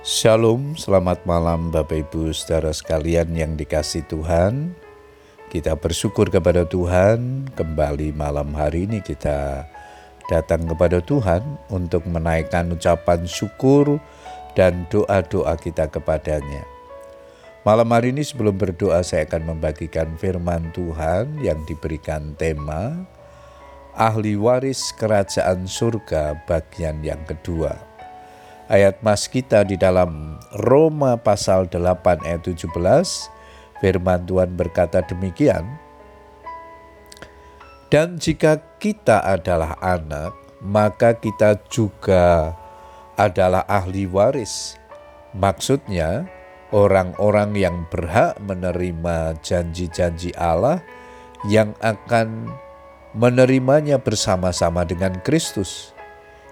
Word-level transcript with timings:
Shalom, 0.00 0.80
selamat 0.80 1.28
malam 1.28 1.68
Bapak 1.68 2.08
Ibu 2.08 2.32
saudara 2.32 2.72
sekalian 2.72 3.36
yang 3.36 3.52
dikasih 3.52 4.00
Tuhan. 4.08 4.72
Kita 5.52 5.76
bersyukur 5.76 6.32
kepada 6.32 6.64
Tuhan, 6.64 7.52
kembali 7.52 8.16
malam 8.16 8.56
hari 8.56 8.88
ini 8.88 9.04
kita 9.04 9.68
datang 10.32 10.64
kepada 10.64 11.04
Tuhan 11.04 11.44
untuk 11.68 12.08
menaikkan 12.08 12.72
ucapan 12.72 13.28
syukur 13.28 14.00
dan 14.56 14.88
doa-doa 14.88 15.60
kita 15.60 15.92
kepadanya. 15.92 16.64
Malam 17.68 17.92
hari 17.92 18.16
ini 18.16 18.24
sebelum 18.24 18.56
berdoa 18.56 19.04
saya 19.04 19.28
akan 19.28 19.52
membagikan 19.52 20.16
firman 20.16 20.72
Tuhan 20.72 21.44
yang 21.44 21.60
diberikan 21.68 22.32
tema 22.40 23.04
Ahli 23.92 24.32
Waris 24.32 24.96
Kerajaan 24.96 25.68
Surga 25.68 26.40
bagian 26.48 27.04
yang 27.04 27.20
kedua 27.28 27.89
ayat 28.70 29.02
mas 29.02 29.26
kita 29.26 29.66
di 29.66 29.74
dalam 29.74 30.38
Roma 30.54 31.18
pasal 31.18 31.66
8 31.66 32.22
ayat 32.22 32.46
17 32.46 32.70
firman 33.82 34.22
Tuhan 34.24 34.54
berkata 34.54 35.02
demikian 35.04 35.66
dan 37.90 38.22
jika 38.22 38.62
kita 38.78 39.26
adalah 39.26 39.74
anak 39.82 40.30
maka 40.62 41.16
kita 41.16 41.56
juga 41.72 42.54
adalah 43.16 43.64
ahli 43.66 44.04
waris. 44.08 44.76
Maksudnya 45.32 46.28
orang-orang 46.70 47.56
yang 47.56 47.76
berhak 47.88 48.36
menerima 48.40 49.36
janji-janji 49.40 50.36
Allah 50.36 50.84
yang 51.48 51.72
akan 51.80 52.52
menerimanya 53.16 53.98
bersama-sama 53.98 54.86
dengan 54.86 55.18
Kristus 55.24 55.96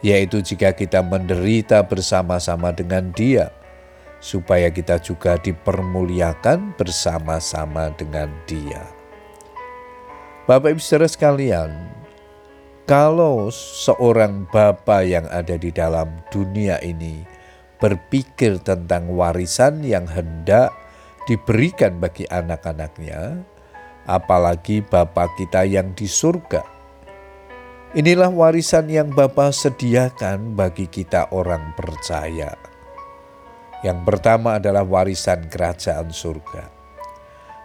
yaitu 0.00 0.40
jika 0.40 0.72
kita 0.72 1.04
menderita 1.04 1.84
bersama-sama 1.84 2.72
dengan 2.72 3.12
Dia, 3.12 3.52
supaya 4.20 4.68
kita 4.68 5.00
juga 5.00 5.40
dipermuliakan 5.40 6.76
bersama-sama 6.76 7.92
dengan 7.96 8.28
Dia. 8.44 8.84
Bapak 10.48 10.76
Ibu 10.76 10.82
saudara 10.82 11.08
sekalian, 11.08 11.70
kalau 12.88 13.54
seorang 13.54 14.50
bapa 14.50 15.06
yang 15.06 15.28
ada 15.30 15.54
di 15.54 15.70
dalam 15.70 16.10
dunia 16.32 16.80
ini 16.82 17.22
berpikir 17.80 18.60
tentang 18.60 19.08
warisan 19.14 19.80
yang 19.86 20.04
hendak 20.10 20.74
diberikan 21.24 22.02
bagi 22.02 22.26
anak-anaknya, 22.28 23.46
apalagi 24.10 24.82
Bapa 24.82 25.30
kita 25.38 25.64
yang 25.64 25.94
di 25.94 26.10
surga, 26.10 26.60
Inilah 27.90 28.30
warisan 28.30 28.86
yang 28.86 29.10
Bapa 29.10 29.50
sediakan 29.50 30.54
bagi 30.54 30.86
kita 30.86 31.34
orang 31.34 31.74
percaya. 31.74 32.54
Yang 33.82 33.98
pertama 34.06 34.62
adalah 34.62 34.86
warisan 34.86 35.50
kerajaan 35.50 36.14
surga. 36.14 36.70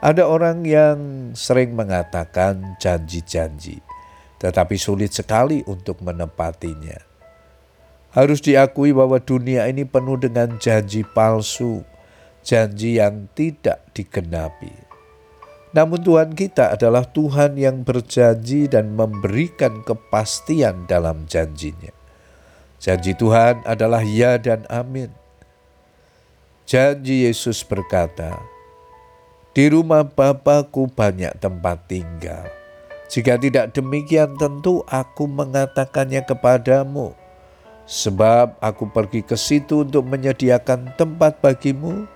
Ada 0.00 0.24
orang 0.24 0.64
yang 0.64 0.98
sering 1.36 1.76
mengatakan 1.76 2.72
janji-janji, 2.80 3.84
tetapi 4.40 4.80
sulit 4.80 5.12
sekali 5.12 5.60
untuk 5.68 6.00
menepatinya. 6.00 6.96
Harus 8.16 8.40
diakui 8.40 8.96
bahwa 8.96 9.20
dunia 9.20 9.68
ini 9.68 9.84
penuh 9.84 10.16
dengan 10.16 10.56
janji 10.56 11.04
palsu, 11.04 11.84
janji 12.40 12.96
yang 12.96 13.28
tidak 13.36 13.92
digenapi. 13.92 14.93
Namun 15.74 15.98
Tuhan 16.06 16.38
kita 16.38 16.78
adalah 16.78 17.02
Tuhan 17.02 17.58
yang 17.58 17.82
berjanji 17.82 18.70
dan 18.70 18.94
memberikan 18.94 19.82
kepastian 19.82 20.86
dalam 20.86 21.26
janjinya. 21.26 21.90
Janji 22.78 23.18
Tuhan 23.18 23.66
adalah 23.66 24.06
ya 24.06 24.38
dan 24.38 24.62
amin. 24.70 25.10
Janji 26.64 27.26
Yesus 27.26 27.66
berkata, 27.66 28.38
di 29.54 29.70
rumah 29.70 30.02
Bapakku 30.02 30.90
banyak 30.90 31.38
tempat 31.42 31.86
tinggal. 31.90 32.46
Jika 33.06 33.38
tidak 33.38 33.70
demikian 33.70 34.34
tentu 34.34 34.82
aku 34.90 35.30
mengatakannya 35.30 36.26
kepadamu. 36.26 37.14
Sebab 37.86 38.58
aku 38.58 38.90
pergi 38.90 39.22
ke 39.22 39.38
situ 39.38 39.86
untuk 39.86 40.08
menyediakan 40.10 40.98
tempat 40.98 41.38
bagimu, 41.38 42.10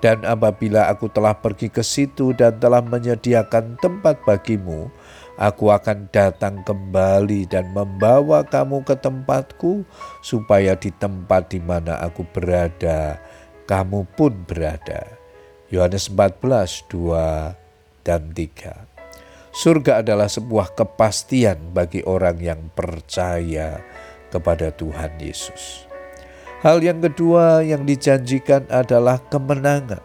dan 0.00 0.24
apabila 0.24 0.88
aku 0.88 1.12
telah 1.12 1.36
pergi 1.36 1.68
ke 1.68 1.84
situ 1.84 2.32
dan 2.32 2.56
telah 2.56 2.80
menyediakan 2.80 3.76
tempat 3.84 4.24
bagimu, 4.24 4.88
aku 5.36 5.68
akan 5.68 6.08
datang 6.08 6.64
kembali 6.64 7.44
dan 7.44 7.68
membawa 7.76 8.40
kamu 8.40 8.80
ke 8.80 8.96
tempatku, 8.96 9.84
supaya 10.24 10.72
di 10.72 10.88
tempat 10.96 11.52
di 11.52 11.60
mana 11.60 12.00
aku 12.00 12.24
berada, 12.32 13.20
kamu 13.68 14.08
pun 14.16 14.32
berada. 14.48 15.04
Yohanes 15.68 16.08
14, 16.08 16.88
2 16.88 17.54
dan 18.02 18.32
3. 18.32 18.88
Surga 19.52 20.00
adalah 20.00 20.32
sebuah 20.32 20.72
kepastian 20.78 21.76
bagi 21.76 22.00
orang 22.08 22.40
yang 22.40 22.72
percaya 22.72 23.84
kepada 24.32 24.72
Tuhan 24.72 25.20
Yesus. 25.20 25.89
Hal 26.60 26.84
yang 26.84 27.00
kedua 27.00 27.64
yang 27.64 27.88
dijanjikan 27.88 28.68
adalah 28.68 29.16
kemenangan. 29.32 30.04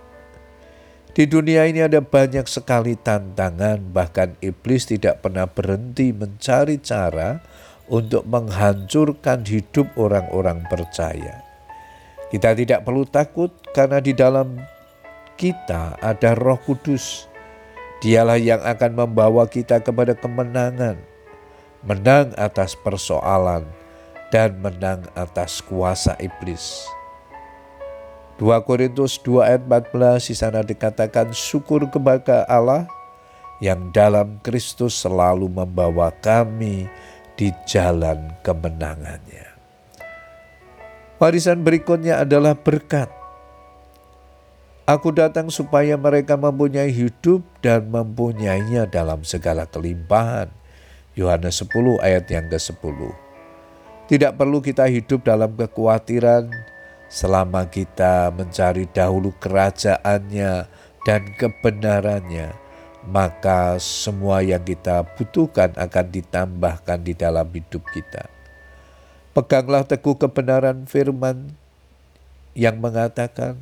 Di 1.11 1.27
dunia 1.27 1.67
ini 1.67 1.83
ada 1.83 1.99
banyak 1.99 2.47
sekali 2.47 2.95
tantangan, 2.95 3.91
bahkan 3.91 4.39
iblis 4.39 4.87
tidak 4.87 5.19
pernah 5.19 5.51
berhenti 5.51 6.15
mencari 6.15 6.79
cara 6.79 7.43
untuk 7.91 8.23
menghancurkan 8.23 9.43
hidup 9.43 9.91
orang-orang 9.99 10.63
percaya. 10.71 11.43
Kita 12.31 12.55
tidak 12.55 12.87
perlu 12.87 13.03
takut 13.03 13.51
karena 13.75 13.99
di 13.99 14.15
dalam 14.15 14.55
kita 15.35 15.99
ada 15.99 16.39
Roh 16.39 16.59
Kudus. 16.63 17.27
Dialah 17.99 18.39
yang 18.39 18.63
akan 18.63 18.91
membawa 18.95 19.43
kita 19.47 19.83
kepada 19.83 20.15
kemenangan, 20.15 20.99
menang 21.83 22.31
atas 22.39 22.79
persoalan, 22.79 23.67
dan 24.29 24.57
menang 24.61 25.05
atas 25.13 25.61
kuasa 25.61 26.17
iblis. 26.21 26.85
2 28.35 28.51
Korintus 28.67 29.15
2 29.23 29.47
ayat 29.47 29.63
14 29.63 30.27
di 30.27 30.35
sana 30.35 30.59
dikatakan 30.59 31.31
syukur 31.31 31.87
kepada 31.87 32.43
Allah 32.51 32.83
yang 33.63 33.95
dalam 33.95 34.43
Kristus 34.43 34.99
selalu 34.99 35.47
membawa 35.47 36.11
kami 36.19 36.91
di 37.39 37.55
jalan 37.63 38.35
kemenangannya. 38.43 39.55
Warisan 41.15 41.63
berikutnya 41.63 42.27
adalah 42.27 42.59
berkat. 42.59 43.07
Aku 44.85 45.15
datang 45.15 45.47
supaya 45.47 45.95
mereka 45.95 46.35
mempunyai 46.35 46.91
hidup 46.91 47.41
dan 47.63 47.87
mempunyainya 47.87 48.85
dalam 48.85 49.23
segala 49.23 49.63
kelimpahan. 49.65 50.51
Yohanes 51.15 51.63
10 51.63 52.03
ayat 52.03 52.27
yang 52.27 52.51
ke-10. 52.51 53.24
Tidak 54.05 54.37
perlu 54.37 54.61
kita 54.61 54.85
hidup 54.85 55.25
dalam 55.25 55.57
kekhawatiran 55.57 56.53
selama 57.09 57.65
kita 57.65 58.29
mencari 58.29 58.85
dahulu 58.85 59.33
kerajaannya 59.41 60.69
dan 61.09 61.21
kebenarannya, 61.33 62.53
maka 63.09 63.81
semua 63.81 64.45
yang 64.45 64.61
kita 64.61 65.01
butuhkan 65.17 65.73
akan 65.73 66.05
ditambahkan 66.13 67.01
di 67.01 67.17
dalam 67.17 67.49
hidup 67.49 67.81
kita. 67.89 68.29
Peganglah 69.33 69.81
teguh 69.81 70.21
kebenaran 70.21 70.85
firman 70.85 71.57
yang 72.53 72.77
mengatakan, 72.77 73.57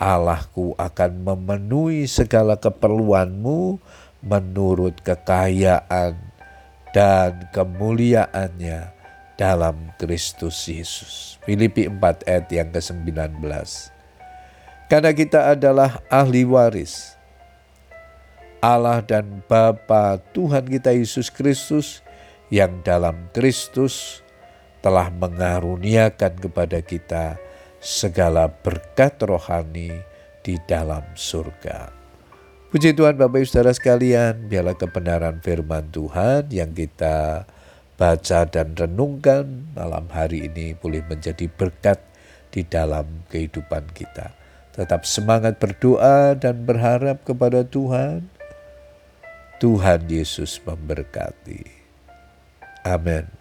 Allahku 0.00 0.72
akan 0.80 1.28
memenuhi 1.28 2.08
segala 2.08 2.56
keperluanmu 2.56 3.76
menurut 4.24 4.96
kekayaan 5.04 6.16
dan 6.96 7.52
kemuliaannya 7.52 8.97
dalam 9.38 9.94
Kristus 9.96 10.66
Yesus. 10.66 11.38
Filipi 11.46 11.86
4 11.86 12.26
ayat 12.26 12.50
yang 12.50 12.68
ke-19. 12.74 13.38
Karena 14.90 15.10
kita 15.14 15.54
adalah 15.54 16.02
ahli 16.10 16.42
waris. 16.42 17.14
Allah 18.58 18.98
dan 18.98 19.46
Bapa 19.46 20.18
Tuhan 20.34 20.66
kita 20.66 20.90
Yesus 20.90 21.30
Kristus 21.30 22.02
yang 22.50 22.82
dalam 22.82 23.30
Kristus 23.30 24.26
telah 24.82 25.06
mengaruniakan 25.14 26.34
kepada 26.42 26.82
kita 26.82 27.38
segala 27.78 28.50
berkat 28.50 29.14
rohani 29.22 29.94
di 30.42 30.58
dalam 30.66 31.06
surga. 31.14 31.94
Puji 32.68 32.92
Tuhan 32.92 33.14
Bapak 33.16 33.38
Ibu 33.40 33.48
Saudara 33.48 33.72
sekalian, 33.72 34.50
biarlah 34.50 34.74
kebenaran 34.76 35.38
firman 35.40 35.88
Tuhan 35.88 36.50
yang 36.50 36.74
kita 36.74 37.46
baca 37.98 38.46
dan 38.46 38.78
renungkan 38.78 39.74
malam 39.74 40.06
hari 40.08 40.46
ini 40.46 40.78
boleh 40.78 41.02
menjadi 41.10 41.50
berkat 41.50 41.98
di 42.54 42.62
dalam 42.62 43.26
kehidupan 43.28 43.90
kita. 43.92 44.32
Tetap 44.72 45.02
semangat 45.02 45.58
berdoa 45.58 46.38
dan 46.38 46.62
berharap 46.62 47.26
kepada 47.26 47.66
Tuhan. 47.66 48.30
Tuhan 49.58 50.06
Yesus 50.06 50.62
memberkati. 50.62 51.66
Amin. 52.86 53.37